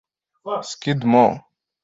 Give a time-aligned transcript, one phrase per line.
[0.69, 1.45] Skidmore